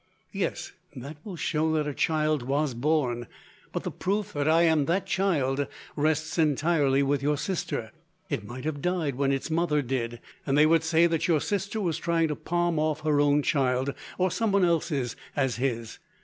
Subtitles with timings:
[0.33, 3.27] "Yes; that will show that a child was born,
[3.71, 7.91] but the proof that I am that child rests entirely with your sister.
[8.27, 11.79] It might have died when its mother did, and they would say that your sister
[11.79, 15.99] was trying to palm off her own child, or someone else's, as his.